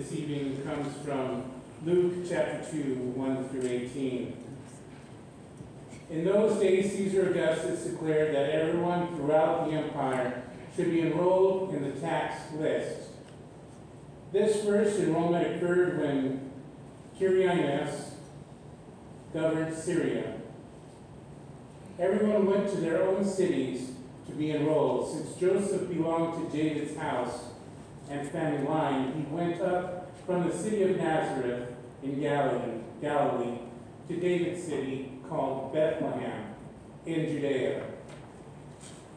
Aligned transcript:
This 0.00 0.12
evening 0.14 0.62
comes 0.64 0.96
from 1.04 1.44
Luke 1.84 2.26
chapter 2.26 2.64
2, 2.72 2.94
1 3.16 3.48
through 3.50 3.68
18. 3.68 4.34
In 6.08 6.24
those 6.24 6.58
days, 6.58 6.90
Caesar 6.92 7.28
Augustus 7.28 7.84
declared 7.84 8.34
that 8.34 8.48
everyone 8.48 9.14
throughout 9.14 9.68
the 9.68 9.76
empire 9.76 10.44
should 10.74 10.90
be 10.90 11.02
enrolled 11.02 11.74
in 11.74 11.82
the 11.82 12.00
tax 12.00 12.50
list. 12.54 13.10
This 14.32 14.64
first 14.64 14.98
enrollment 15.00 15.56
occurred 15.56 16.00
when 16.00 16.50
Quirinius 17.18 18.12
governed 19.34 19.76
Syria. 19.76 20.32
Everyone 21.98 22.46
went 22.46 22.70
to 22.70 22.80
their 22.80 23.02
own 23.02 23.22
cities 23.22 23.90
to 24.24 24.32
be 24.32 24.52
enrolled. 24.52 25.14
Since 25.14 25.36
Joseph 25.38 25.90
belonged 25.90 26.50
to 26.50 26.56
David's 26.56 26.96
house 26.96 27.49
and 28.10 28.28
family 28.30 28.66
line, 28.66 29.12
he 29.14 29.34
went 29.34 29.60
up 29.62 30.10
from 30.26 30.48
the 30.48 30.56
city 30.56 30.82
of 30.82 30.96
Nazareth 30.96 31.72
in 32.02 32.20
Galilee, 32.20 32.80
Galilee 33.00 33.58
to 34.08 34.16
David's 34.16 34.64
city 34.64 35.12
called 35.28 35.72
Bethlehem 35.72 36.54
in 37.06 37.26
Judea. 37.26 37.84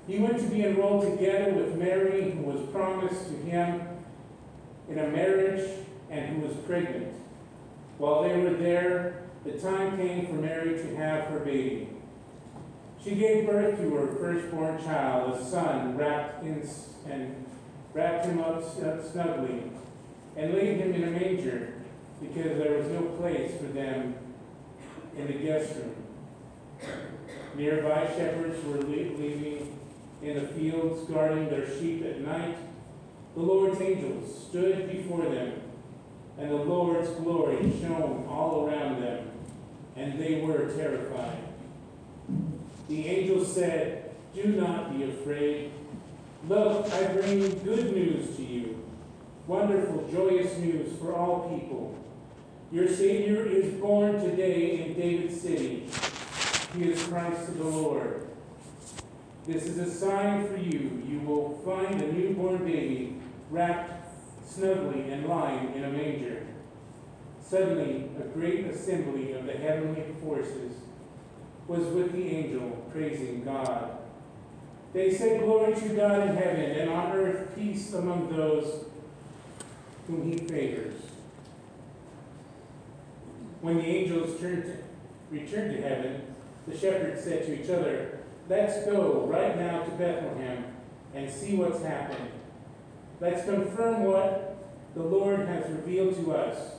He 0.05 0.19
went 0.19 0.37
to 0.37 0.47
be 0.47 0.63
enrolled 0.63 1.17
together 1.17 1.53
with 1.53 1.75
Mary, 1.75 2.31
who 2.31 2.43
was 2.43 2.69
promised 2.69 3.29
to 3.29 3.35
him 3.37 3.81
in 4.89 4.99
a 4.99 5.07
marriage 5.07 5.69
and 6.09 6.35
who 6.35 6.47
was 6.47 6.55
pregnant. 6.67 7.13
While 7.97 8.23
they 8.23 8.37
were 8.37 8.53
there, 8.53 9.23
the 9.43 9.53
time 9.53 9.97
came 9.97 10.27
for 10.27 10.33
Mary 10.33 10.77
to 10.77 10.95
have 10.95 11.25
her 11.25 11.39
baby. 11.39 11.89
She 13.03 13.15
gave 13.15 13.47
birth 13.47 13.77
to 13.79 13.95
her 13.95 14.15
firstborn 14.15 14.83
child, 14.83 15.33
a 15.33 15.43
son, 15.43 15.97
wrapped 15.97 16.43
in 16.43 16.67
and 17.09 17.45
wrapped 17.93 18.25
him 18.25 18.39
up 18.39 18.63
snugly, 18.63 19.71
and 20.35 20.53
laid 20.53 20.77
him 20.77 20.93
in 20.93 21.03
a 21.03 21.11
manger, 21.11 21.73
because 22.19 22.57
there 22.57 22.77
was 22.77 22.87
no 22.87 23.01
place 23.17 23.51
for 23.57 23.67
them 23.67 24.15
in 25.17 25.27
the 25.27 25.33
guest 25.33 25.75
room. 25.75 25.95
Nearby 27.55 28.07
shepherds 28.15 28.63
were 28.65 28.77
leaving 28.77 29.77
in 30.21 30.35
the 30.35 30.47
fields, 30.47 31.07
guarding 31.09 31.49
their 31.49 31.67
sheep 31.67 32.03
at 32.03 32.21
night. 32.21 32.57
The 33.35 33.41
Lord's 33.41 33.79
angels 33.81 34.47
stood 34.49 34.91
before 34.91 35.25
them, 35.25 35.61
and 36.37 36.49
the 36.49 36.55
Lord's 36.55 37.09
glory 37.09 37.57
shone 37.79 38.25
all 38.27 38.67
around 38.67 39.01
them, 39.01 39.27
and 39.95 40.19
they 40.19 40.41
were 40.41 40.71
terrified. 40.75 41.37
The 42.87 43.07
angel 43.07 43.45
said, 43.45 44.11
Do 44.33 44.47
not 44.47 44.97
be 44.97 45.03
afraid. 45.03 45.71
Look, 46.47 46.91
I 46.91 47.07
bring 47.13 47.41
you 47.41 47.49
good 47.63 47.93
news 47.93 48.35
to 48.35 48.43
you, 48.43 48.83
wonderful, 49.47 50.09
joyous 50.11 50.57
news 50.57 50.91
for 50.99 51.15
all 51.15 51.57
people. 51.57 51.97
Your 52.69 52.89
Savior 52.89 53.45
is 53.45 53.73
born 53.75 54.19
today 54.19 54.83
in 54.83 54.93
David's 54.93 55.39
city. 55.39 55.87
He 56.75 56.91
is 56.91 57.01
Christ 57.03 57.57
the 57.57 57.63
Lord. 57.63 58.27
This 59.47 59.67
is 59.67 59.77
a 59.77 59.89
sign 59.89 60.45
for 60.49 60.57
you. 60.57 61.01
You 61.07 61.21
will 61.21 61.61
find 61.63 62.01
a 62.01 62.11
newborn 62.11 62.65
baby 62.65 63.21
wrapped 63.49 64.13
snugly 64.45 65.11
and 65.11 65.25
lying 65.25 65.73
in 65.75 65.85
a 65.85 65.91
manger. 65.91 66.45
Suddenly, 67.41 68.09
a 68.19 68.27
great 68.37 68.65
assembly 68.65 69.31
of 69.31 69.45
the 69.45 69.53
heavenly 69.53 70.03
forces 70.21 70.73
was 71.67 71.85
with 71.85 72.11
the 72.11 72.27
angel, 72.27 72.85
praising 72.91 73.45
God. 73.45 74.02
They 74.93 75.11
said, 75.11 75.41
Glory 75.41 75.73
to 75.73 75.89
God 75.89 76.29
in 76.29 76.35
heaven, 76.35 76.71
and 76.71 76.89
on 76.91 77.11
earth 77.13 77.55
peace 77.55 77.93
among 77.93 78.35
those 78.35 78.85
whom 80.07 80.31
he 80.31 80.37
favors. 80.37 81.01
When 83.61 83.77
the 83.77 83.85
angels 83.85 84.39
turned 84.39 84.63
to, 84.63 84.77
returned 85.31 85.75
to 85.75 85.81
heaven, 85.81 86.21
the 86.67 86.77
shepherds 86.77 87.23
said 87.23 87.45
to 87.45 87.63
each 87.63 87.69
other, 87.69 88.19
Let's 88.47 88.85
go 88.85 89.25
right 89.25 89.57
now 89.57 89.83
to 89.83 89.91
Bethlehem 89.91 90.65
and 91.15 91.31
see 91.31 91.55
what's 91.55 91.81
happened. 91.81 92.29
Let's 93.19 93.45
confirm 93.45 94.03
what 94.03 94.57
the 94.95 95.03
Lord 95.03 95.47
has 95.47 95.69
revealed 95.71 96.15
to 96.17 96.33
us. 96.35 96.75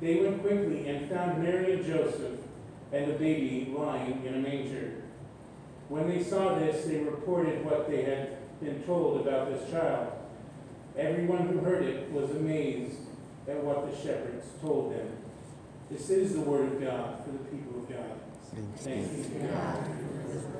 They 0.00 0.16
went 0.16 0.42
quickly 0.42 0.88
and 0.88 1.10
found 1.10 1.42
Mary 1.42 1.74
and 1.74 1.86
Joseph 1.86 2.38
and 2.92 3.10
the 3.10 3.14
baby 3.14 3.72
lying 3.76 4.22
in 4.24 4.34
a 4.34 4.38
manger. 4.38 5.02
When 5.90 6.08
they 6.08 6.22
saw 6.22 6.56
this, 6.56 6.84
they 6.84 6.98
reported 6.98 7.64
what 7.64 7.90
they 7.90 8.04
had 8.04 8.36
been 8.60 8.80
told 8.84 9.26
about 9.26 9.50
this 9.50 9.68
child. 9.72 10.12
Everyone 10.96 11.48
who 11.48 11.58
heard 11.58 11.82
it 11.82 12.12
was 12.12 12.30
amazed 12.30 12.94
at 13.48 13.64
what 13.64 13.90
the 13.90 13.96
shepherds 13.96 14.46
told 14.62 14.94
them. 14.94 15.08
This 15.90 16.08
is 16.08 16.34
the 16.34 16.42
word 16.42 16.74
of 16.74 16.80
God 16.80 17.24
for 17.24 17.32
the 17.32 17.38
people 17.38 17.80
of 17.82 17.88
God. 17.88 18.20
Thanks 18.76 19.26
be 19.26 20.59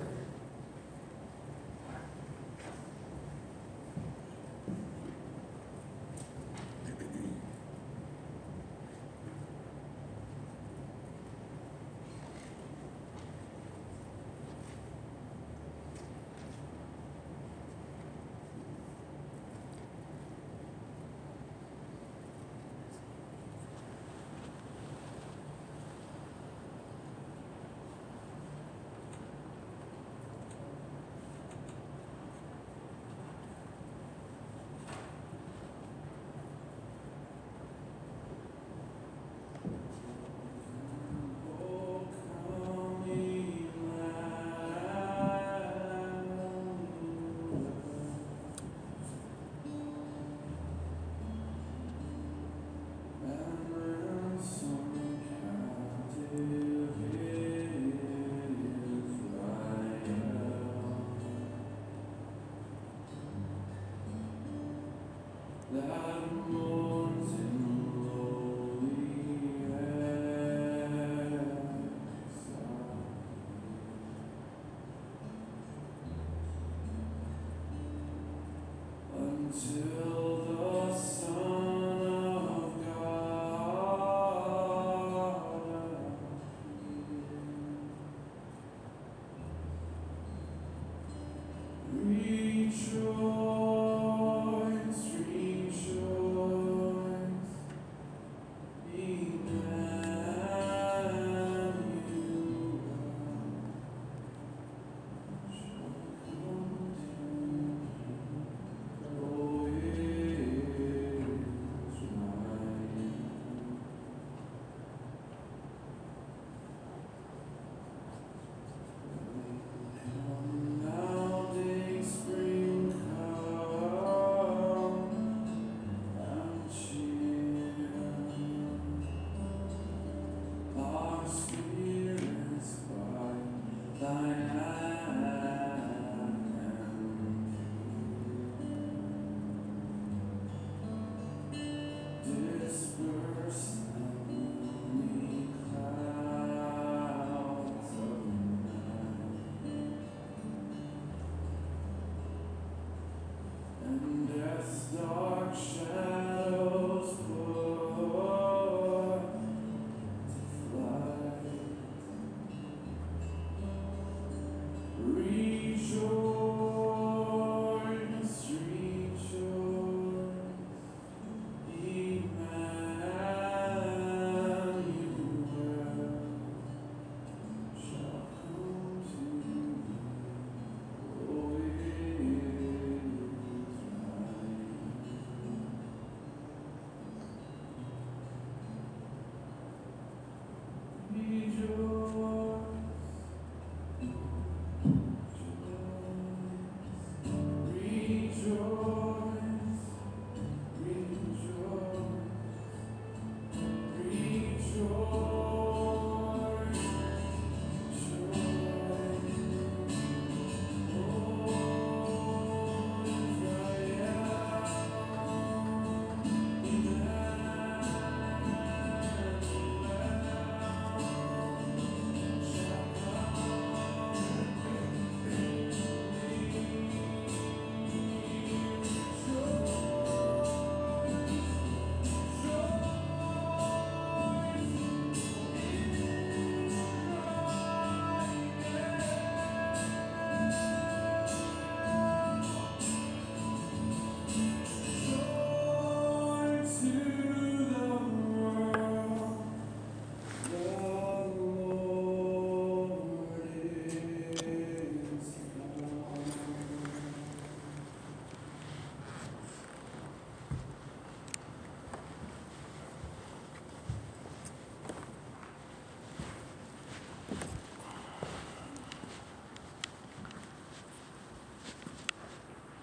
Thy 65.72 66.69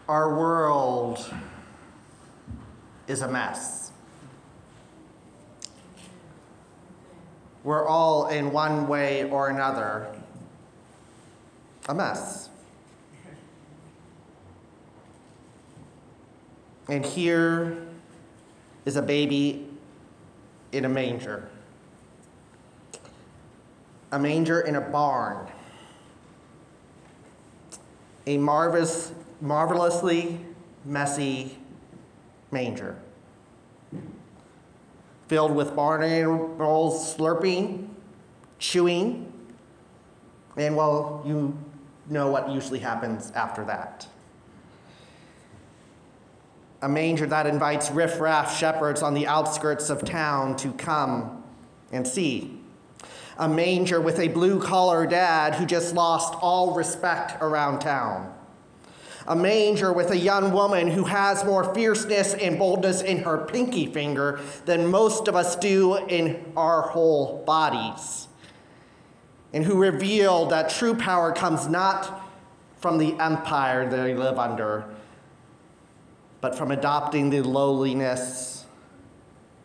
Our 0.07 0.33
world 0.33 1.33
is 3.07 3.21
a 3.21 3.27
mess. 3.27 3.91
We're 7.63 7.85
all, 7.85 8.27
in 8.29 8.53
one 8.53 8.87
way 8.87 9.29
or 9.29 9.49
another, 9.49 10.07
a 11.89 11.93
mess. 11.93 12.49
And 16.87 17.05
here 17.05 17.77
is 18.85 18.95
a 18.95 19.01
baby 19.01 19.67
in 20.71 20.85
a 20.85 20.89
manger, 20.89 21.49
a 24.13 24.19
manger 24.19 24.61
in 24.61 24.77
a 24.77 24.81
barn, 24.81 25.47
a 28.25 28.37
marvelous, 28.37 29.11
marvelously 29.41 30.39
messy 30.85 31.57
manger 32.51 32.97
filled 35.27 35.53
with 35.53 35.75
barn 35.75 36.03
animals 36.03 37.15
slurping, 37.15 37.87
chewing, 38.59 39.31
and 40.55 40.75
well, 40.75 41.21
you 41.25 41.55
know 42.09 42.29
what 42.29 42.49
usually 42.49 42.79
happens 42.79 43.31
after 43.31 43.63
that. 43.65 44.07
A 46.81 46.89
manger 46.89 47.25
that 47.25 47.45
invites 47.47 47.91
riffraff 47.91 48.57
shepherds 48.57 49.01
on 49.01 49.13
the 49.13 49.27
outskirts 49.27 49.89
of 49.89 50.05
town 50.05 50.55
to 50.57 50.71
come 50.73 51.43
and 51.91 52.07
see. 52.07 52.59
A 53.39 53.49
manger 53.49 53.99
with 53.99 54.19
a 54.19 54.29
blue 54.29 54.61
collar 54.61 55.05
dad 55.05 55.55
who 55.55 55.65
just 55.65 55.93
lost 55.93 56.35
all 56.41 56.73
respect 56.73 57.41
around 57.41 57.79
town 57.79 58.33
a 59.27 59.35
manger 59.35 59.91
with 59.91 60.09
a 60.11 60.17
young 60.17 60.53
woman 60.53 60.89
who 60.89 61.03
has 61.03 61.43
more 61.43 61.73
fierceness 61.73 62.33
and 62.33 62.57
boldness 62.57 63.01
in 63.01 63.19
her 63.19 63.37
pinky 63.37 63.85
finger 63.85 64.39
than 64.65 64.87
most 64.87 65.27
of 65.27 65.35
us 65.35 65.55
do 65.57 65.97
in 66.07 66.53
our 66.55 66.83
whole 66.83 67.43
bodies, 67.45 68.27
and 69.53 69.65
who 69.65 69.77
revealed 69.77 70.51
that 70.51 70.69
true 70.69 70.95
power 70.95 71.33
comes 71.33 71.67
not 71.67 72.21
from 72.77 72.97
the 72.97 73.19
empire 73.19 73.89
they 73.89 74.13
live 74.13 74.39
under, 74.39 74.85
but 76.39 76.55
from 76.55 76.71
adopting 76.71 77.29
the 77.29 77.41
lowliness 77.41 78.65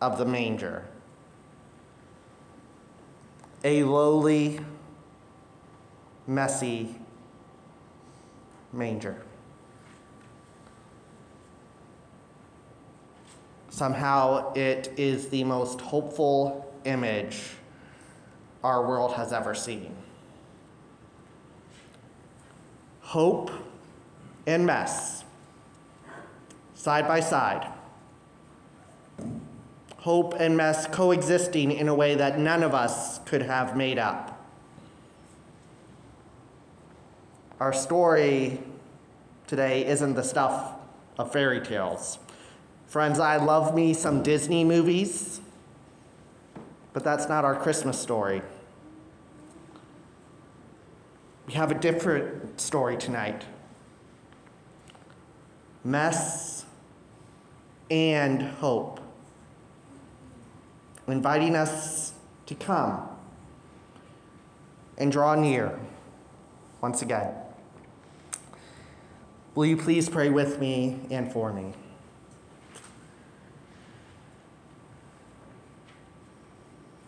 of 0.01 0.17
the 0.17 0.25
manger. 0.25 0.85
A 3.63 3.83
lowly, 3.83 4.59
messy 6.27 6.95
manger. 8.73 9.23
Somehow, 13.73 14.53
it 14.53 14.93
is 14.97 15.29
the 15.29 15.43
most 15.43 15.81
hopeful 15.81 16.71
image 16.85 17.41
our 18.63 18.87
world 18.87 19.13
has 19.13 19.33
ever 19.33 19.55
seen. 19.55 19.95
Hope 23.01 23.49
and 24.45 24.67
mess, 24.67 25.23
side 26.75 27.07
by 27.07 27.19
side. 27.19 27.67
Hope 29.97 30.35
and 30.37 30.55
mess 30.55 30.85
coexisting 30.85 31.71
in 31.71 31.87
a 31.87 31.95
way 31.95 32.13
that 32.13 32.37
none 32.37 32.61
of 32.61 32.75
us 32.75 33.17
could 33.25 33.41
have 33.41 33.75
made 33.75 33.97
up. 33.97 34.39
Our 37.59 37.73
story 37.73 38.59
today 39.47 39.83
isn't 39.87 40.13
the 40.13 40.23
stuff 40.23 40.73
of 41.17 41.33
fairy 41.33 41.59
tales. 41.59 42.19
Friends, 42.93 43.19
I 43.19 43.37
love 43.37 43.73
me 43.73 43.95
some 43.95 44.21
Disney 44.21 44.63
movies, 44.63 45.41
but 46.93 47.03
that's 47.03 47.27
not 47.27 47.43
our 47.43 47.55
Christmas 47.55 47.99
story. 47.99 48.43
We 51.47 51.53
have 51.53 51.71
a 51.71 51.73
different 51.73 52.61
story 52.61 52.95
tonight 52.95 53.45
mess 55.83 56.65
and 57.89 58.43
hope, 58.43 58.99
inviting 61.07 61.55
us 61.55 62.13
to 62.45 62.53
come 62.53 63.09
and 64.99 65.11
draw 65.11 65.33
near 65.33 65.79
once 66.79 67.01
again. 67.01 67.33
Will 69.55 69.65
you 69.65 69.77
please 69.77 70.09
pray 70.09 70.29
with 70.29 70.59
me 70.59 70.99
and 71.09 71.33
for 71.33 71.51
me? 71.51 71.73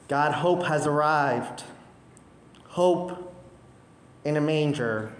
God, 0.08 0.34
hope 0.34 0.64
has 0.64 0.86
arrived. 0.86 1.64
Hope 2.68 3.34
in 4.24 4.38
a 4.38 4.42
manger. 4.42 5.14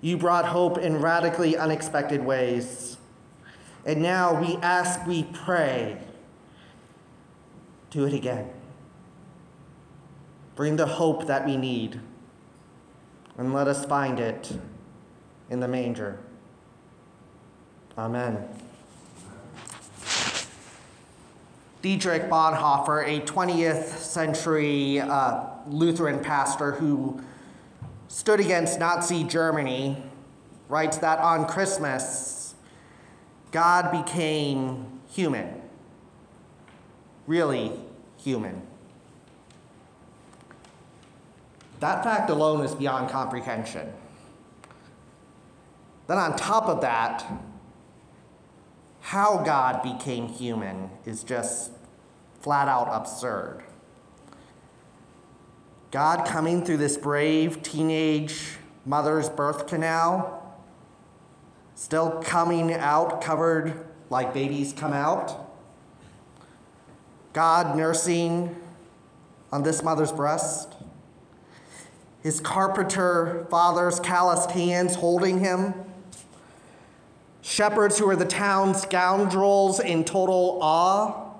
You 0.00 0.16
brought 0.16 0.46
hope 0.46 0.78
in 0.78 1.00
radically 1.00 1.56
unexpected 1.56 2.24
ways. 2.24 2.96
And 3.86 4.02
now 4.02 4.40
we 4.40 4.56
ask, 4.56 5.06
we 5.06 5.24
pray, 5.24 5.98
do 7.90 8.04
it 8.04 8.14
again. 8.14 8.50
Bring 10.56 10.76
the 10.76 10.86
hope 10.86 11.26
that 11.26 11.44
we 11.44 11.56
need, 11.56 12.00
and 13.36 13.52
let 13.52 13.68
us 13.68 13.84
find 13.84 14.20
it 14.20 14.58
in 15.50 15.60
the 15.60 15.68
manger. 15.68 16.18
Amen. 17.98 18.48
Dietrich 21.84 22.30
Bonhoeffer, 22.30 23.06
a 23.06 23.20
20th 23.26 23.98
century 23.98 25.00
uh, 25.00 25.44
Lutheran 25.66 26.18
pastor 26.18 26.72
who 26.72 27.20
stood 28.08 28.40
against 28.40 28.78
Nazi 28.78 29.22
Germany, 29.22 30.02
writes 30.70 30.96
that 30.96 31.18
on 31.18 31.46
Christmas, 31.46 32.54
God 33.50 33.92
became 34.02 34.98
human, 35.10 35.60
really 37.26 37.70
human. 38.16 38.62
That 41.80 42.02
fact 42.02 42.30
alone 42.30 42.64
is 42.64 42.74
beyond 42.74 43.10
comprehension. 43.10 43.92
Then, 46.06 46.16
on 46.16 46.34
top 46.34 46.64
of 46.64 46.80
that, 46.80 47.30
how 49.04 49.36
God 49.44 49.82
became 49.82 50.28
human 50.28 50.88
is 51.04 51.22
just 51.24 51.72
flat 52.40 52.68
out 52.68 52.88
absurd. 52.90 53.62
God 55.90 56.26
coming 56.26 56.64
through 56.64 56.78
this 56.78 56.96
brave 56.96 57.62
teenage 57.62 58.56
mother's 58.86 59.28
birth 59.28 59.66
canal, 59.66 60.58
still 61.74 62.22
coming 62.22 62.72
out 62.72 63.20
covered 63.20 63.86
like 64.08 64.32
babies 64.32 64.72
come 64.72 64.94
out. 64.94 65.54
God 67.34 67.76
nursing 67.76 68.56
on 69.52 69.64
this 69.64 69.82
mother's 69.82 70.12
breast. 70.12 70.72
His 72.22 72.40
carpenter 72.40 73.46
father's 73.50 74.00
calloused 74.00 74.52
hands 74.52 74.94
holding 74.94 75.40
him 75.40 75.74
shepherds 77.44 77.98
who 77.98 78.08
are 78.08 78.16
the 78.16 78.24
town 78.24 78.74
scoundrels 78.74 79.78
in 79.78 80.02
total 80.02 80.58
awe, 80.62 81.30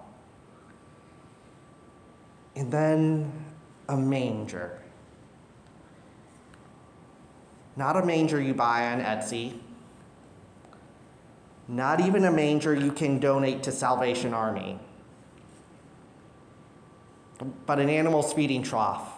and 2.55 2.71
then 2.71 3.33
a 3.89 3.97
manger. 3.97 4.79
Not 7.75 7.97
a 7.97 8.05
manger 8.05 8.41
you 8.41 8.53
buy 8.53 8.93
on 8.93 9.01
Etsy, 9.01 9.59
not 11.67 12.01
even 12.01 12.27
a 12.27 12.31
manger 12.31 12.75
you 12.75 12.93
can 12.93 13.19
donate 13.19 13.63
to 13.63 13.73
Salvation 13.73 14.35
Army, 14.35 14.79
but 17.65 17.81
an 17.81 17.89
animal's 17.89 18.35
feeding 18.35 18.63
trough 18.63 19.14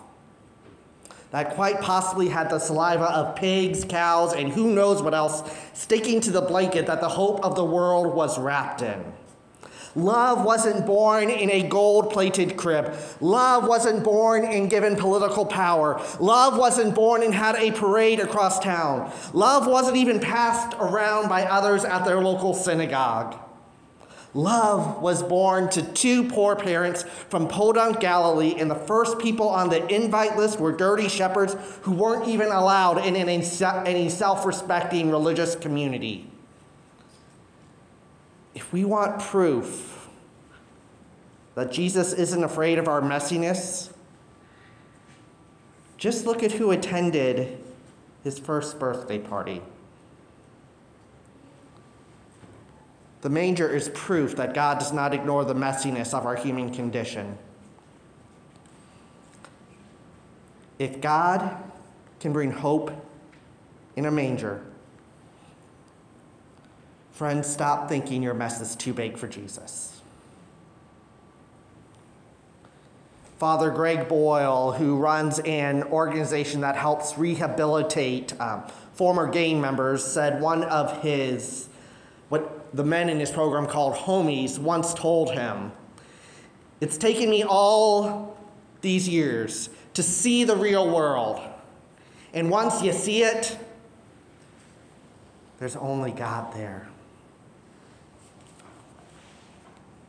that 1.36 1.50
quite 1.50 1.82
possibly 1.82 2.30
had 2.30 2.48
the 2.48 2.58
saliva 2.58 3.04
of 3.04 3.36
pigs, 3.36 3.84
cows, 3.84 4.32
and 4.32 4.50
who 4.50 4.74
knows 4.74 5.02
what 5.02 5.12
else 5.12 5.42
sticking 5.74 6.18
to 6.18 6.30
the 6.30 6.40
blanket 6.40 6.86
that 6.86 7.02
the 7.02 7.08
hope 7.10 7.44
of 7.44 7.54
the 7.54 7.64
world 7.64 8.14
was 8.14 8.38
wrapped 8.38 8.80
in. 8.80 9.04
Love 9.94 10.46
wasn't 10.46 10.86
born 10.86 11.28
in 11.28 11.50
a 11.50 11.62
gold 11.68 12.10
plated 12.10 12.56
crib. 12.56 12.94
Love 13.20 13.68
wasn't 13.68 14.02
born 14.02 14.46
and 14.46 14.70
given 14.70 14.96
political 14.96 15.44
power. 15.44 16.02
Love 16.20 16.56
wasn't 16.56 16.94
born 16.94 17.22
and 17.22 17.34
had 17.34 17.54
a 17.56 17.70
parade 17.70 18.18
across 18.18 18.58
town. 18.58 19.12
Love 19.34 19.66
wasn't 19.66 19.94
even 19.94 20.18
passed 20.18 20.74
around 20.80 21.28
by 21.28 21.44
others 21.44 21.84
at 21.84 22.06
their 22.06 22.22
local 22.22 22.54
synagogue. 22.54 23.38
Love 24.36 25.00
was 25.00 25.22
born 25.22 25.66
to 25.70 25.82
two 25.82 26.28
poor 26.28 26.54
parents 26.54 27.04
from 27.30 27.48
Podunk, 27.48 28.00
Galilee, 28.00 28.54
and 28.58 28.70
the 28.70 28.74
first 28.74 29.18
people 29.18 29.48
on 29.48 29.70
the 29.70 29.86
invite 29.92 30.36
list 30.36 30.60
were 30.60 30.72
dirty 30.72 31.08
shepherds 31.08 31.56
who 31.82 31.92
weren't 31.92 32.28
even 32.28 32.48
allowed 32.48 32.98
in 32.98 33.16
any 33.16 34.10
self 34.10 34.44
respecting 34.44 35.10
religious 35.10 35.56
community. 35.56 36.30
If 38.54 38.74
we 38.74 38.84
want 38.84 39.20
proof 39.20 40.06
that 41.54 41.72
Jesus 41.72 42.12
isn't 42.12 42.44
afraid 42.44 42.78
of 42.78 42.88
our 42.88 43.00
messiness, 43.00 43.90
just 45.96 46.26
look 46.26 46.42
at 46.42 46.52
who 46.52 46.72
attended 46.72 47.58
his 48.22 48.38
first 48.38 48.78
birthday 48.78 49.18
party. 49.18 49.62
The 53.26 53.30
manger 53.30 53.68
is 53.68 53.88
proof 53.88 54.36
that 54.36 54.54
God 54.54 54.78
does 54.78 54.92
not 54.92 55.12
ignore 55.12 55.44
the 55.44 55.52
messiness 55.52 56.14
of 56.14 56.24
our 56.24 56.36
human 56.36 56.72
condition. 56.72 57.36
If 60.78 61.00
God 61.00 61.56
can 62.20 62.32
bring 62.32 62.52
hope 62.52 62.92
in 63.96 64.06
a 64.06 64.12
manger, 64.12 64.62
friends, 67.10 67.48
stop 67.48 67.88
thinking 67.88 68.22
your 68.22 68.32
mess 68.32 68.60
is 68.60 68.76
too 68.76 68.94
big 68.94 69.18
for 69.18 69.26
Jesus. 69.26 70.00
Father 73.38 73.72
Greg 73.72 74.06
Boyle, 74.06 74.70
who 74.70 74.98
runs 74.98 75.40
an 75.40 75.82
organization 75.82 76.60
that 76.60 76.76
helps 76.76 77.18
rehabilitate 77.18 78.40
um, 78.40 78.62
former 78.94 79.28
gang 79.28 79.60
members, 79.60 80.04
said 80.04 80.40
one 80.40 80.62
of 80.62 81.02
his, 81.02 81.68
the 82.76 82.84
men 82.84 83.08
in 83.08 83.18
his 83.18 83.30
program 83.30 83.66
called 83.66 83.94
homies, 83.94 84.58
once 84.58 84.92
told 84.92 85.30
him, 85.30 85.72
It's 86.80 86.98
taken 86.98 87.30
me 87.30 87.42
all 87.42 88.36
these 88.82 89.08
years 89.08 89.70
to 89.94 90.02
see 90.02 90.44
the 90.44 90.54
real 90.54 90.88
world. 90.90 91.40
And 92.34 92.50
once 92.50 92.82
you 92.82 92.92
see 92.92 93.22
it, 93.22 93.56
there's 95.58 95.74
only 95.74 96.10
God 96.10 96.52
there. 96.52 96.86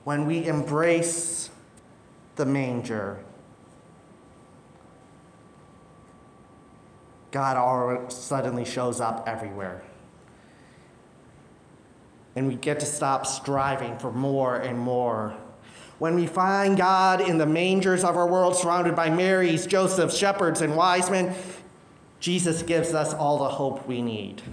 When 0.03 0.25
we 0.25 0.45
embrace 0.45 1.49
the 2.35 2.45
manger, 2.45 3.19
God 7.31 7.55
all 7.55 8.09
suddenly 8.09 8.65
shows 8.65 8.99
up 8.99 9.23
everywhere. 9.25 9.83
And 12.37 12.47
we 12.47 12.53
get 12.53 12.79
to 12.81 12.85
stop 12.85 13.25
striving 13.25 13.97
for 13.97 14.11
more 14.11 14.57
and 14.57 14.77
more. 14.77 15.35
When 15.97 16.13
we 16.13 16.27
find 16.27 16.77
God 16.77 17.19
in 17.19 17.39
the 17.39 17.47
mangers 17.47 18.03
of 18.03 18.15
our 18.15 18.27
world, 18.27 18.55
surrounded 18.55 18.95
by 18.95 19.09
Marys, 19.09 19.65
Josephs, 19.65 20.15
shepherds, 20.15 20.61
and 20.61 20.75
wise 20.75 21.09
men, 21.09 21.33
Jesus 22.19 22.61
gives 22.61 22.93
us 22.93 23.11
all 23.11 23.39
the 23.39 23.49
hope 23.49 23.87
we 23.87 24.03
need. 24.03 24.43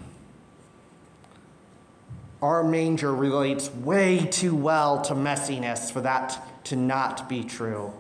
Our 2.40 2.64
manger 2.64 3.14
relates 3.14 3.70
way 3.70 4.28
too 4.30 4.56
well 4.56 5.02
to 5.02 5.14
messiness 5.14 5.92
for 5.92 6.00
that 6.00 6.64
to 6.64 6.76
not 6.76 7.28
be 7.28 7.44
true. 7.44 7.92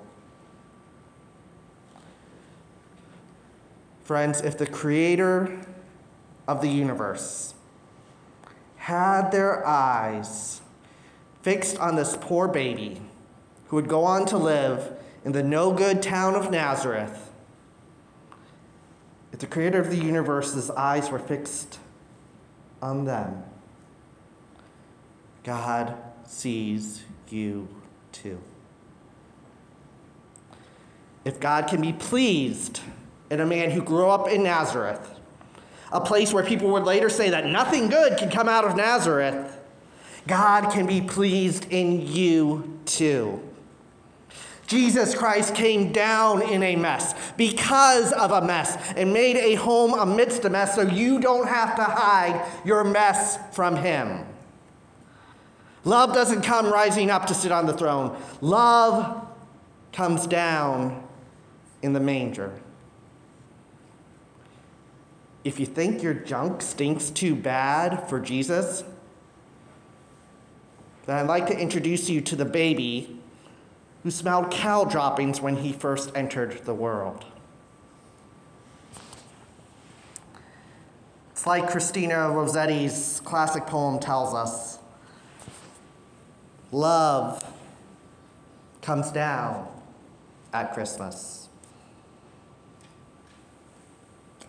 Friends, 4.02 4.40
if 4.40 4.56
the 4.56 4.66
creator 4.66 5.60
of 6.48 6.62
the 6.62 6.68
universe 6.68 7.54
had 8.84 9.30
their 9.30 9.66
eyes 9.66 10.60
fixed 11.40 11.78
on 11.78 11.96
this 11.96 12.18
poor 12.20 12.46
baby 12.46 13.00
who 13.68 13.76
would 13.76 13.88
go 13.88 14.04
on 14.04 14.26
to 14.26 14.36
live 14.36 14.92
in 15.24 15.32
the 15.32 15.42
no 15.42 15.72
good 15.72 16.02
town 16.02 16.34
of 16.34 16.50
Nazareth, 16.50 17.30
if 19.32 19.38
the 19.38 19.46
creator 19.46 19.80
of 19.80 19.88
the 19.88 19.96
universe's 19.96 20.70
eyes 20.72 21.10
were 21.10 21.18
fixed 21.18 21.78
on 22.82 23.06
them, 23.06 23.42
God 25.44 25.96
sees 26.26 27.04
you 27.30 27.66
too. 28.12 28.38
If 31.24 31.40
God 31.40 31.68
can 31.68 31.80
be 31.80 31.94
pleased 31.94 32.80
in 33.30 33.40
a 33.40 33.46
man 33.46 33.70
who 33.70 33.80
grew 33.80 34.10
up 34.10 34.28
in 34.28 34.42
Nazareth, 34.42 35.13
a 35.94 36.00
place 36.00 36.32
where 36.32 36.44
people 36.44 36.70
would 36.70 36.82
later 36.82 37.08
say 37.08 37.30
that 37.30 37.46
nothing 37.46 37.88
good 37.88 38.18
can 38.18 38.28
come 38.28 38.48
out 38.48 38.64
of 38.64 38.76
Nazareth, 38.76 39.56
God 40.26 40.72
can 40.72 40.86
be 40.86 41.00
pleased 41.00 41.70
in 41.70 42.06
you 42.06 42.80
too. 42.84 43.40
Jesus 44.66 45.14
Christ 45.14 45.54
came 45.54 45.92
down 45.92 46.42
in 46.42 46.62
a 46.62 46.74
mess 46.74 47.14
because 47.36 48.12
of 48.12 48.32
a 48.32 48.44
mess 48.44 48.76
and 48.96 49.12
made 49.12 49.36
a 49.36 49.54
home 49.54 49.94
amidst 49.94 50.44
a 50.44 50.50
mess 50.50 50.74
so 50.74 50.82
you 50.82 51.20
don't 51.20 51.46
have 51.46 51.76
to 51.76 51.84
hide 51.84 52.44
your 52.64 52.82
mess 52.82 53.38
from 53.54 53.76
Him. 53.76 54.26
Love 55.84 56.12
doesn't 56.12 56.42
come 56.42 56.72
rising 56.72 57.10
up 57.10 57.26
to 57.26 57.34
sit 57.34 57.52
on 57.52 57.66
the 57.66 57.74
throne, 57.74 58.16
love 58.40 59.28
comes 59.92 60.26
down 60.26 61.06
in 61.82 61.92
the 61.92 62.00
manger. 62.00 62.52
If 65.44 65.60
you 65.60 65.66
think 65.66 66.02
your 66.02 66.14
junk 66.14 66.62
stinks 66.62 67.10
too 67.10 67.36
bad 67.36 68.08
for 68.08 68.18
Jesus, 68.18 68.82
then 71.04 71.16
I'd 71.16 71.26
like 71.26 71.46
to 71.48 71.58
introduce 71.58 72.08
you 72.08 72.22
to 72.22 72.34
the 72.34 72.46
baby 72.46 73.20
who 74.02 74.10
smelled 74.10 74.50
cow 74.50 74.84
droppings 74.84 75.42
when 75.42 75.56
he 75.56 75.72
first 75.72 76.10
entered 76.14 76.64
the 76.64 76.74
world. 76.74 77.26
It's 81.32 81.46
like 81.46 81.68
Christina 81.68 82.14
Rossetti's 82.14 83.20
classic 83.20 83.66
poem 83.66 83.98
tells 83.98 84.32
us 84.32 84.78
love 86.72 87.42
comes 88.80 89.10
down 89.10 89.68
at 90.54 90.72
Christmas. 90.72 91.48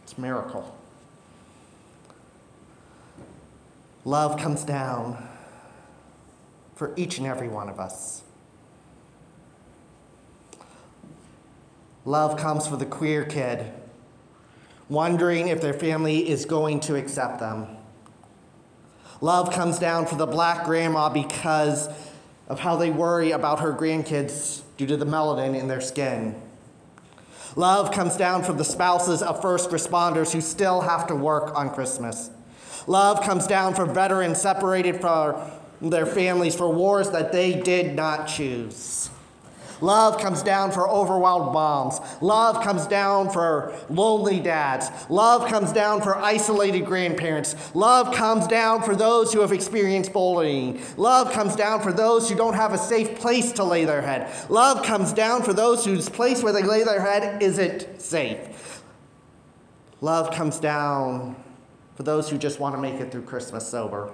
It's 0.03 0.13
a 0.13 0.21
miracle. 0.21 0.77
Love 4.05 4.39
comes 4.39 4.63
down 4.63 5.17
for 6.75 6.93
each 6.95 7.17
and 7.17 7.25
every 7.25 7.47
one 7.47 7.67
of 7.67 7.79
us. 7.79 8.21
Love 12.05 12.37
comes 12.37 12.67
for 12.67 12.77
the 12.77 12.85
queer 12.85 13.25
kid, 13.25 13.65
wondering 14.89 15.47
if 15.47 15.59
their 15.59 15.73
family 15.73 16.29
is 16.29 16.45
going 16.45 16.79
to 16.79 16.95
accept 16.95 17.39
them. 17.39 17.65
Love 19.21 19.51
comes 19.51 19.79
down 19.79 20.05
for 20.05 20.15
the 20.15 20.27
black 20.27 20.65
grandma 20.65 21.09
because 21.09 21.89
of 22.47 22.59
how 22.59 22.75
they 22.75 22.91
worry 22.91 23.31
about 23.31 23.59
her 23.59 23.73
grandkids 23.73 24.61
due 24.77 24.85
to 24.85 24.95
the 24.97 25.05
melanin 25.05 25.59
in 25.59 25.67
their 25.67 25.81
skin. 25.81 26.39
Love 27.55 27.91
comes 27.91 28.15
down 28.17 28.43
for 28.43 28.53
the 28.53 28.65
spouses 28.65 29.23
of 29.23 29.41
first 29.41 29.71
responders 29.71 30.31
who 30.31 30.41
still 30.41 30.81
have 30.81 31.07
to 31.07 31.15
work 31.15 31.55
on 31.55 31.73
Christmas. 31.73 32.29
Love 32.87 33.21
comes 33.23 33.47
down 33.47 33.73
for 33.73 33.85
veterans 33.85 34.39
separated 34.39 35.01
from 35.01 35.35
their 35.81 36.05
families 36.05 36.55
for 36.55 36.71
wars 36.71 37.09
that 37.11 37.31
they 37.31 37.59
did 37.59 37.95
not 37.95 38.27
choose. 38.27 39.09
Love 39.81 40.19
comes 40.21 40.41
down 40.41 40.71
for 40.71 40.89
overwhelmed 40.89 41.51
moms. 41.51 41.99
Love 42.21 42.63
comes 42.63 42.87
down 42.87 43.29
for 43.29 43.75
lonely 43.89 44.39
dads. 44.39 44.89
Love 45.09 45.49
comes 45.49 45.73
down 45.73 46.01
for 46.01 46.15
isolated 46.17 46.85
grandparents. 46.85 47.55
Love 47.75 48.13
comes 48.15 48.47
down 48.47 48.81
for 48.81 48.95
those 48.95 49.33
who 49.33 49.41
have 49.41 49.51
experienced 49.51 50.13
bullying. 50.13 50.81
Love 50.95 51.31
comes 51.33 51.55
down 51.55 51.81
for 51.81 51.91
those 51.91 52.29
who 52.29 52.35
don't 52.35 52.53
have 52.53 52.73
a 52.73 52.77
safe 52.77 53.19
place 53.19 53.51
to 53.51 53.63
lay 53.63 53.83
their 53.83 54.01
head. 54.01 54.31
Love 54.49 54.83
comes 54.85 55.11
down 55.11 55.43
for 55.43 55.53
those 55.53 55.83
whose 55.83 56.07
place 56.07 56.41
where 56.41 56.53
they 56.53 56.63
lay 56.63 56.83
their 56.83 57.01
head 57.01 57.41
isn't 57.43 58.01
safe. 58.01 58.81
Love 59.99 60.31
comes 60.31 60.57
down 60.57 61.35
for 61.95 62.03
those 62.03 62.29
who 62.29 62.37
just 62.37 62.59
want 62.59 62.75
to 62.75 62.81
make 62.81 62.95
it 62.95 63.11
through 63.11 63.23
Christmas 63.23 63.67
sober. 63.67 64.11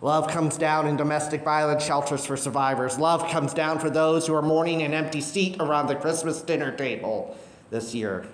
Love 0.00 0.28
comes 0.28 0.58
down 0.58 0.86
in 0.86 0.96
domestic 0.96 1.42
violence 1.42 1.82
shelters 1.82 2.26
for 2.26 2.36
survivors. 2.36 2.98
Love 2.98 3.26
comes 3.30 3.54
down 3.54 3.78
for 3.78 3.88
those 3.88 4.26
who 4.26 4.34
are 4.34 4.42
mourning 4.42 4.82
an 4.82 4.92
empty 4.92 5.20
seat 5.20 5.56
around 5.60 5.86
the 5.86 5.96
Christmas 5.96 6.42
dinner 6.42 6.70
table 6.70 7.36
this 7.70 7.94
year. 7.94 8.26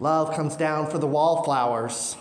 Love 0.00 0.34
comes 0.34 0.56
down 0.56 0.90
for 0.90 0.98
the 0.98 1.06
wallflowers. 1.06 2.16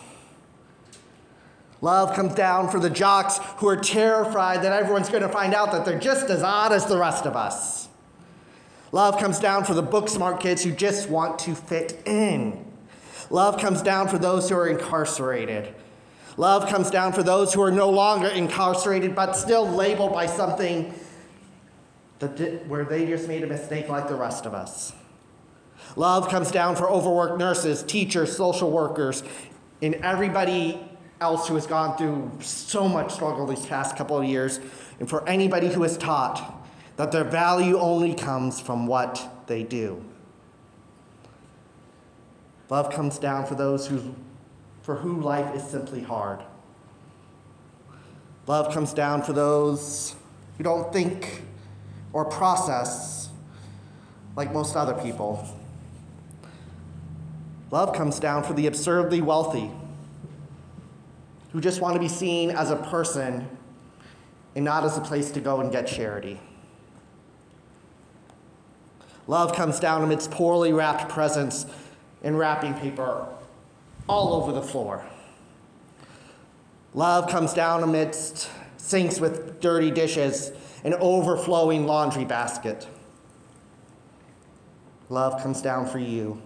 Love 1.81 2.15
comes 2.15 2.33
down 2.33 2.69
for 2.69 2.79
the 2.79 2.89
jocks 2.89 3.39
who 3.57 3.67
are 3.67 3.77
terrified 3.77 4.61
that 4.63 4.71
everyone's 4.71 5.09
going 5.09 5.21
to 5.21 5.29
find 5.29 5.53
out 5.53 5.71
that 5.71 5.85
they're 5.85 5.99
just 5.99 6.29
as 6.29 6.41
odd 6.41 6.73
as 6.73 6.85
the 6.85 6.97
rest 6.97 7.25
of 7.25 7.35
us. 7.35 7.87
Love 8.91 9.19
comes 9.19 9.39
down 9.39 9.63
for 9.63 9.73
the 9.73 9.81
book 9.81 10.09
smart 10.09 10.39
kids 10.39 10.63
who 10.63 10.71
just 10.71 11.09
want 11.09 11.37
to 11.39 11.53
fit 11.53 12.01
in. 12.05 12.64
Love 13.29 13.59
comes 13.59 13.81
down 13.81 14.07
for 14.07 14.17
those 14.17 14.49
who 14.49 14.55
are 14.55 14.67
incarcerated. 14.67 15.73
Love 16.37 16.69
comes 16.69 16.91
down 16.91 17.13
for 17.13 17.23
those 17.23 17.53
who 17.53 17.61
are 17.61 17.71
no 17.71 17.89
longer 17.89 18.27
incarcerated 18.27 19.15
but 19.15 19.33
still 19.33 19.67
labeled 19.67 20.13
by 20.13 20.25
something 20.25 20.93
that 22.19 22.67
where 22.67 22.85
they 22.85 23.05
just 23.05 23.27
made 23.27 23.43
a 23.43 23.47
mistake 23.47 23.89
like 23.89 24.07
the 24.07 24.15
rest 24.15 24.45
of 24.45 24.53
us. 24.53 24.93
Love 25.95 26.29
comes 26.29 26.51
down 26.51 26.75
for 26.75 26.89
overworked 26.89 27.37
nurses, 27.37 27.83
teachers, 27.83 28.35
social 28.35 28.71
workers, 28.71 29.23
and 29.81 29.95
everybody 29.95 30.79
else 31.21 31.47
who 31.47 31.55
has 31.55 31.67
gone 31.67 31.97
through 31.97 32.31
so 32.41 32.87
much 32.87 33.13
struggle 33.13 33.45
these 33.45 33.65
past 33.65 33.95
couple 33.95 34.17
of 34.17 34.25
years, 34.25 34.59
and 34.99 35.09
for 35.09 35.27
anybody 35.27 35.69
who 35.69 35.83
is 35.83 35.97
taught 35.97 36.65
that 36.97 37.11
their 37.11 37.23
value 37.23 37.77
only 37.77 38.13
comes 38.13 38.59
from 38.59 38.87
what 38.87 39.43
they 39.47 39.63
do. 39.63 40.03
Love 42.69 42.91
comes 42.91 43.19
down 43.19 43.45
for 43.45 43.55
those 43.55 43.87
who, 43.87 44.15
for 44.81 44.95
whom 44.95 45.21
life 45.21 45.55
is 45.55 45.63
simply 45.63 46.01
hard. 46.01 46.41
Love 48.47 48.73
comes 48.73 48.93
down 48.93 49.21
for 49.21 49.33
those 49.33 50.15
who 50.57 50.63
don't 50.63 50.91
think 50.93 51.43
or 52.13 52.25
process 52.25 53.29
like 54.35 54.53
most 54.53 54.75
other 54.75 54.93
people. 54.93 55.47
Love 57.71 57.93
comes 57.93 58.19
down 58.19 58.43
for 58.43 58.53
the 58.53 58.67
absurdly 58.67 59.21
wealthy 59.21 59.71
who 61.51 61.61
just 61.61 61.81
want 61.81 61.93
to 61.93 61.99
be 61.99 62.07
seen 62.07 62.51
as 62.51 62.69
a 62.69 62.75
person 62.75 63.47
and 64.55 64.63
not 64.63 64.83
as 64.83 64.97
a 64.97 65.01
place 65.01 65.31
to 65.31 65.39
go 65.39 65.61
and 65.61 65.71
get 65.71 65.87
charity. 65.87 66.39
Love 69.27 69.55
comes 69.55 69.79
down 69.79 70.03
amidst 70.03 70.29
poorly 70.29 70.71
wrapped 70.71 71.09
presents 71.09 71.65
and 72.25 72.37
wrapping 72.37 72.73
paper 72.73 73.27
all 74.09 74.33
over 74.33 74.51
the 74.51 74.61
floor. 74.61 75.05
Love 76.93 77.29
comes 77.29 77.53
down 77.53 77.83
amidst 77.83 78.49
sinks 78.77 79.19
with 79.19 79.61
dirty 79.61 79.91
dishes 79.91 80.51
and 80.83 80.93
overflowing 80.95 81.85
laundry 81.85 82.25
basket. 82.25 82.87
Love 85.09 85.41
comes 85.41 85.61
down 85.61 85.85
for 85.85 85.99
you. 85.99 86.41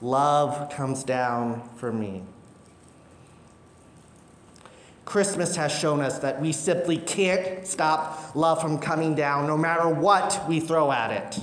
Love 0.00 0.70
comes 0.70 1.02
down 1.02 1.68
for 1.76 1.92
me. 1.92 2.22
Christmas 5.04 5.56
has 5.56 5.72
shown 5.72 6.00
us 6.00 6.20
that 6.20 6.40
we 6.40 6.52
simply 6.52 6.96
can't 6.96 7.66
stop 7.66 8.36
love 8.36 8.60
from 8.60 8.78
coming 8.78 9.16
down 9.16 9.48
no 9.48 9.56
matter 9.56 9.88
what 9.88 10.44
we 10.48 10.60
throw 10.60 10.92
at 10.92 11.10
it. 11.10 11.40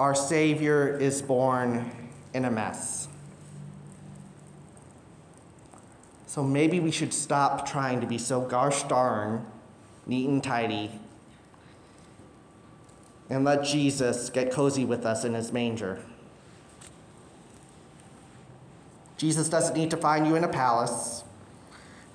Our 0.00 0.14
Savior 0.14 0.96
is 0.96 1.22
born 1.22 1.90
in 2.32 2.44
a 2.44 2.50
mess. 2.50 3.08
So 6.26 6.42
maybe 6.44 6.78
we 6.78 6.90
should 6.90 7.12
stop 7.12 7.68
trying 7.68 8.00
to 8.00 8.06
be 8.06 8.18
so 8.18 8.42
gosh 8.42 8.84
darn 8.84 9.44
neat 10.06 10.28
and 10.28 10.42
tidy 10.42 10.92
and 13.30 13.44
let 13.44 13.64
Jesus 13.64 14.30
get 14.30 14.52
cozy 14.52 14.84
with 14.84 15.04
us 15.04 15.24
in 15.24 15.34
his 15.34 15.52
manger. 15.52 16.00
Jesus 19.16 19.48
doesn't 19.48 19.76
need 19.76 19.90
to 19.90 19.96
find 19.96 20.26
you 20.26 20.36
in 20.36 20.44
a 20.44 20.48
palace. 20.48 21.24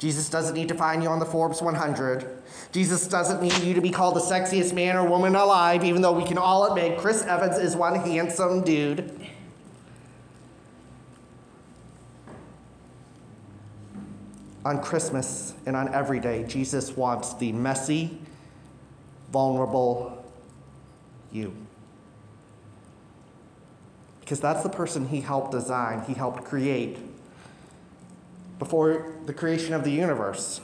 Jesus 0.04 0.28
doesn't 0.28 0.54
need 0.54 0.68
to 0.68 0.74
find 0.74 1.02
you 1.02 1.08
on 1.08 1.20
the 1.20 1.26
Forbes 1.26 1.62
100. 1.62 2.44
Jesus 2.74 3.08
doesn't 3.08 3.42
need 3.42 3.58
you 3.60 3.74
to 3.74 3.80
be 3.80 3.90
called 3.90 4.18
the 4.18 4.20
sexiest 4.20 4.74
man 4.74 4.98
or 4.98 5.08
woman 5.08 5.34
alive, 5.34 5.86
even 5.86 6.02
though 6.02 6.12
we 6.12 6.26
can 6.26 6.38
all 6.38 6.70
admit 6.70 6.98
Chris 6.98 7.24
Evans 7.24 7.58
is 7.58 7.74
one 7.74 7.96
handsome 7.96 8.66
dude. 8.66 9.18
On 14.66 14.82
Christmas 14.82 15.54
and 15.66 15.74
on 15.74 15.88
every 15.94 16.20
day, 16.20 16.44
Jesus 16.50 16.98
wants 16.98 17.34
the 17.36 17.54
messy, 17.54 18.20
vulnerable 19.32 20.22
you. 21.32 21.56
Because 24.20 24.42
that's 24.42 24.64
the 24.64 24.70
person 24.70 25.08
he 25.08 25.22
helped 25.22 25.54
design, 25.54 26.02
he 26.02 26.14
helped 26.14 26.44
create 26.44 26.98
before 28.60 29.14
the 29.26 29.34
creation 29.34 29.74
of 29.74 29.84
the 29.84 29.92
universe. 29.92 30.62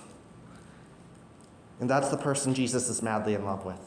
And 1.80 1.89
that's 1.89 2.10
the 2.10 2.17
person 2.17 2.54
Jesus 2.54 2.89
is 2.89 3.02
madly 3.02 3.34
in 3.34 3.45
love 3.45 3.65
with. 3.65 3.80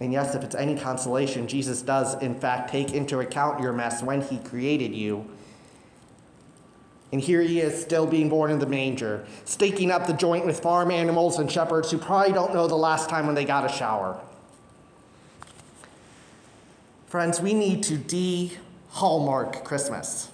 And 0.00 0.12
yes, 0.12 0.34
if 0.34 0.42
it's 0.42 0.54
any 0.54 0.76
consolation, 0.76 1.46
Jesus 1.46 1.82
does, 1.82 2.20
in 2.22 2.34
fact, 2.34 2.70
take 2.70 2.92
into 2.92 3.20
account 3.20 3.60
your 3.60 3.72
mess 3.72 4.02
when 4.02 4.22
he 4.22 4.38
created 4.38 4.94
you. 4.94 5.30
And 7.12 7.20
here 7.20 7.42
he 7.42 7.60
is, 7.60 7.80
still 7.80 8.06
being 8.06 8.30
born 8.30 8.50
in 8.50 8.60
the 8.60 8.66
manger, 8.66 9.26
staking 9.44 9.90
up 9.90 10.06
the 10.06 10.12
joint 10.14 10.46
with 10.46 10.60
farm 10.60 10.90
animals 10.90 11.38
and 11.38 11.50
shepherds 11.50 11.90
who 11.90 11.98
probably 11.98 12.32
don't 12.32 12.54
know 12.54 12.66
the 12.66 12.76
last 12.76 13.10
time 13.10 13.26
when 13.26 13.34
they 13.34 13.44
got 13.44 13.64
a 13.64 13.68
shower. 13.68 14.18
Friends, 17.06 17.40
we 17.40 17.52
need 17.52 17.82
to 17.82 17.98
de 17.98 18.52
Hallmark 18.90 19.64
Christmas. 19.64 20.30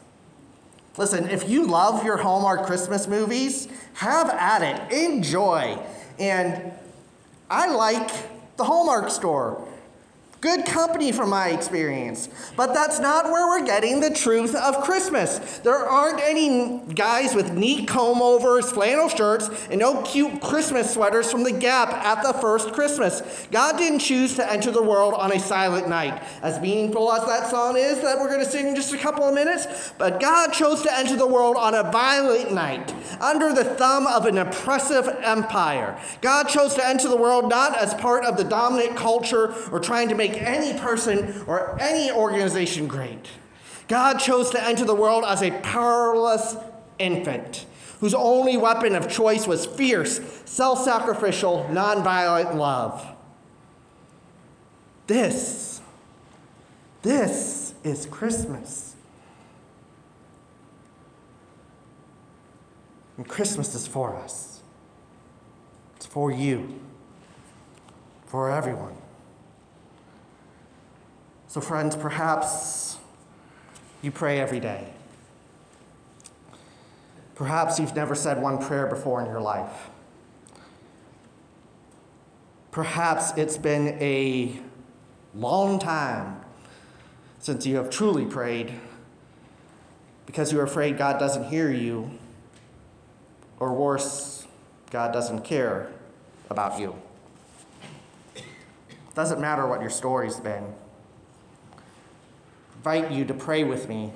Listen, 0.98 1.28
if 1.28 1.48
you 1.48 1.66
love 1.66 2.04
your 2.04 2.16
Hallmark 2.16 2.64
Christmas 2.66 3.06
movies, 3.06 3.68
have 3.94 4.30
at 4.30 4.62
it, 4.62 4.92
enjoy. 4.92 5.78
And 6.18 6.72
I 7.50 7.70
like 7.70 8.10
the 8.56 8.64
Hallmark 8.64 9.10
store. 9.10 9.66
Good 10.46 10.64
company 10.64 11.10
from 11.10 11.30
my 11.30 11.48
experience. 11.48 12.28
But 12.56 12.72
that's 12.72 13.00
not 13.00 13.24
where 13.24 13.48
we're 13.48 13.66
getting 13.66 13.98
the 13.98 14.10
truth 14.10 14.54
of 14.54 14.84
Christmas. 14.84 15.58
There 15.64 15.74
aren't 15.74 16.20
any 16.20 16.80
guys 16.94 17.34
with 17.34 17.54
neat 17.54 17.88
comb 17.88 18.22
overs, 18.22 18.70
flannel 18.70 19.08
shirts, 19.08 19.50
and 19.72 19.80
no 19.80 20.02
cute 20.02 20.40
Christmas 20.40 20.94
sweaters 20.94 21.32
from 21.32 21.42
the 21.42 21.50
Gap 21.50 21.88
at 21.88 22.22
the 22.22 22.32
first 22.34 22.72
Christmas. 22.72 23.48
God 23.50 23.76
didn't 23.76 23.98
choose 23.98 24.36
to 24.36 24.48
enter 24.48 24.70
the 24.70 24.84
world 24.84 25.14
on 25.14 25.32
a 25.32 25.40
silent 25.40 25.88
night. 25.88 26.22
As 26.42 26.60
meaningful 26.60 27.10
as 27.10 27.26
that 27.26 27.50
song 27.50 27.76
is 27.76 28.00
that 28.02 28.16
we're 28.16 28.30
going 28.30 28.44
to 28.44 28.48
sing 28.48 28.68
in 28.68 28.76
just 28.76 28.94
a 28.94 28.98
couple 28.98 29.24
of 29.24 29.34
minutes, 29.34 29.92
but 29.98 30.20
God 30.20 30.52
chose 30.52 30.80
to 30.82 30.96
enter 30.96 31.16
the 31.16 31.26
world 31.26 31.56
on 31.56 31.74
a 31.74 31.90
violent 31.90 32.54
night 32.54 32.94
under 33.20 33.52
the 33.52 33.64
thumb 33.64 34.06
of 34.06 34.26
an 34.26 34.38
oppressive 34.38 35.08
empire. 35.24 35.98
God 36.20 36.44
chose 36.44 36.74
to 36.74 36.86
enter 36.86 37.08
the 37.08 37.16
world 37.16 37.50
not 37.50 37.76
as 37.76 37.94
part 37.94 38.24
of 38.24 38.36
the 38.36 38.44
dominant 38.44 38.96
culture 38.96 39.52
or 39.72 39.80
trying 39.80 40.08
to 40.08 40.14
make 40.14 40.35
any 40.38 40.78
person 40.78 41.44
or 41.46 41.80
any 41.80 42.10
organization 42.10 42.86
great. 42.86 43.26
God 43.88 44.18
chose 44.18 44.50
to 44.50 44.64
enter 44.64 44.84
the 44.84 44.94
world 44.94 45.24
as 45.26 45.42
a 45.42 45.50
powerless 45.60 46.56
infant 46.98 47.66
whose 48.00 48.14
only 48.14 48.56
weapon 48.56 48.94
of 48.94 49.08
choice 49.08 49.46
was 49.46 49.64
fierce, 49.64 50.20
self 50.44 50.82
sacrificial, 50.82 51.66
nonviolent 51.70 52.54
love. 52.54 53.14
This, 55.06 55.80
this 57.02 57.74
is 57.84 58.06
Christmas. 58.06 58.96
And 63.16 63.26
Christmas 63.26 63.74
is 63.74 63.86
for 63.86 64.14
us, 64.16 64.60
it's 65.96 66.06
for 66.06 66.30
you, 66.30 66.78
for 68.26 68.50
everyone. 68.50 68.96
So, 71.48 71.60
friends, 71.60 71.96
perhaps 71.96 72.98
you 74.02 74.10
pray 74.10 74.40
every 74.40 74.60
day. 74.60 74.88
Perhaps 77.34 77.78
you've 77.78 77.94
never 77.94 78.14
said 78.14 78.42
one 78.42 78.58
prayer 78.58 78.86
before 78.86 79.20
in 79.20 79.26
your 79.26 79.40
life. 79.40 79.90
Perhaps 82.70 83.32
it's 83.36 83.56
been 83.56 83.96
a 84.00 84.60
long 85.34 85.78
time 85.78 86.40
since 87.38 87.64
you 87.64 87.76
have 87.76 87.90
truly 87.90 88.24
prayed 88.24 88.72
because 90.26 90.52
you're 90.52 90.64
afraid 90.64 90.98
God 90.98 91.18
doesn't 91.18 91.44
hear 91.44 91.70
you, 91.70 92.10
or 93.60 93.72
worse, 93.72 94.46
God 94.90 95.12
doesn't 95.12 95.42
care 95.44 95.90
about 96.50 96.80
you. 96.80 96.94
It 98.34 99.14
doesn't 99.14 99.40
matter 99.40 99.66
what 99.66 99.80
your 99.80 99.90
story's 99.90 100.40
been 100.40 100.74
invite 102.86 103.10
you 103.10 103.24
to 103.24 103.34
pray 103.34 103.64
with 103.64 103.88
me, 103.88 104.12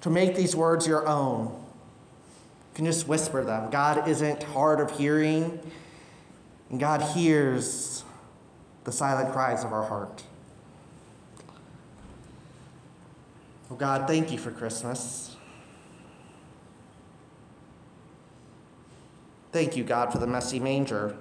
to 0.00 0.08
make 0.08 0.36
these 0.36 0.54
words 0.54 0.86
your 0.86 1.04
own. 1.08 1.46
You 1.46 2.74
can 2.74 2.84
just 2.84 3.08
whisper 3.08 3.42
them. 3.42 3.70
God 3.70 4.06
isn't 4.06 4.44
hard 4.44 4.78
of 4.78 4.96
hearing, 4.96 5.58
and 6.70 6.78
God 6.78 7.02
hears 7.02 8.04
the 8.84 8.92
silent 8.92 9.32
cries 9.32 9.64
of 9.64 9.72
our 9.72 9.82
heart. 9.82 10.22
Oh 13.68 13.74
God, 13.74 14.06
thank 14.06 14.30
you 14.30 14.38
for 14.38 14.52
Christmas. 14.52 15.34
Thank 19.50 19.76
you, 19.76 19.82
God, 19.82 20.12
for 20.12 20.18
the 20.18 20.26
messy 20.28 20.60
manger. 20.60 21.16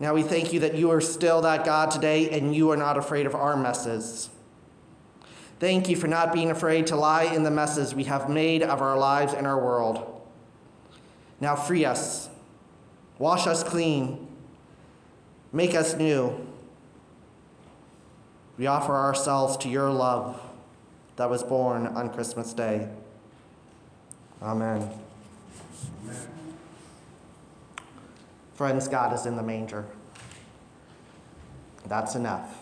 Now 0.00 0.14
we 0.14 0.22
thank 0.22 0.52
you 0.52 0.60
that 0.60 0.74
you 0.74 0.90
are 0.90 1.00
still 1.00 1.42
that 1.42 1.64
God 1.64 1.90
today 1.90 2.30
and 2.30 2.54
you 2.54 2.70
are 2.70 2.76
not 2.76 2.96
afraid 2.96 3.26
of 3.26 3.34
our 3.34 3.56
messes. 3.56 4.30
Thank 5.60 5.88
you 5.88 5.94
for 5.94 6.08
not 6.08 6.32
being 6.32 6.50
afraid 6.50 6.88
to 6.88 6.96
lie 6.96 7.22
in 7.22 7.44
the 7.44 7.50
messes 7.50 7.94
we 7.94 8.04
have 8.04 8.28
made 8.28 8.62
of 8.64 8.82
our 8.82 8.98
lives 8.98 9.32
and 9.32 9.46
our 9.46 9.62
world. 9.62 10.20
Now 11.40 11.54
free 11.54 11.84
us, 11.84 12.28
wash 13.18 13.46
us 13.46 13.62
clean, 13.62 14.26
make 15.52 15.74
us 15.74 15.94
new. 15.94 16.46
We 18.58 18.66
offer 18.66 18.94
ourselves 18.94 19.56
to 19.58 19.68
your 19.68 19.90
love 19.90 20.40
that 21.16 21.30
was 21.30 21.42
born 21.42 21.86
on 21.86 22.12
Christmas 22.12 22.52
Day. 22.52 22.88
Amen. 24.42 24.90
Friends, 28.62 28.86
God 28.86 29.12
is 29.12 29.26
in 29.26 29.34
the 29.34 29.42
manger. 29.42 29.84
That's 31.88 32.14
enough. 32.14 32.58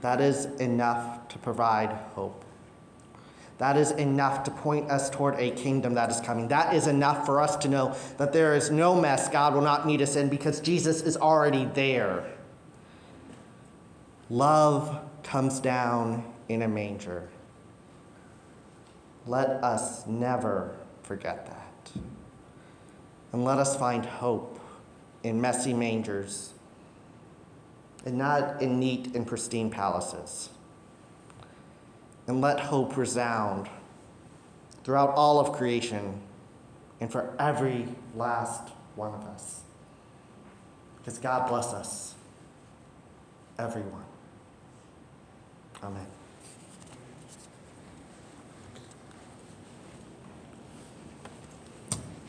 That 0.00 0.20
is 0.20 0.46
enough 0.56 1.28
to 1.28 1.38
provide 1.38 1.90
hope. 2.16 2.44
That 3.58 3.76
is 3.76 3.92
enough 3.92 4.42
to 4.42 4.50
point 4.50 4.90
us 4.90 5.08
toward 5.08 5.36
a 5.38 5.52
kingdom 5.52 5.94
that 5.94 6.10
is 6.10 6.20
coming. 6.20 6.48
That 6.48 6.74
is 6.74 6.88
enough 6.88 7.24
for 7.26 7.40
us 7.40 7.54
to 7.58 7.68
know 7.68 7.94
that 8.18 8.32
there 8.32 8.56
is 8.56 8.72
no 8.72 9.00
mess 9.00 9.28
God 9.28 9.54
will 9.54 9.62
not 9.62 9.86
meet 9.86 10.00
us 10.00 10.16
in 10.16 10.28
because 10.28 10.58
Jesus 10.58 11.00
is 11.00 11.16
already 11.16 11.66
there. 11.66 12.24
Love 14.30 14.98
comes 15.22 15.60
down 15.60 16.24
in 16.48 16.62
a 16.62 16.68
manger. 16.68 17.28
Let 19.28 19.48
us 19.62 20.08
never 20.08 20.74
forget 21.04 21.46
that. 21.46 21.59
And 23.32 23.44
let 23.44 23.58
us 23.58 23.76
find 23.76 24.04
hope 24.04 24.58
in 25.22 25.40
messy 25.40 25.72
mangers 25.72 26.52
and 28.04 28.16
not 28.16 28.62
in 28.62 28.80
neat 28.80 29.14
and 29.14 29.26
pristine 29.26 29.70
palaces. 29.70 30.48
And 32.26 32.40
let 32.40 32.60
hope 32.60 32.96
resound 32.96 33.68
throughout 34.84 35.10
all 35.10 35.38
of 35.38 35.52
creation 35.52 36.20
and 37.00 37.10
for 37.10 37.34
every 37.38 37.88
last 38.14 38.70
one 38.94 39.14
of 39.14 39.24
us. 39.24 39.62
Because 40.98 41.18
God 41.18 41.48
bless 41.48 41.72
us, 41.72 42.14
everyone. 43.58 44.04
Amen. 45.82 46.06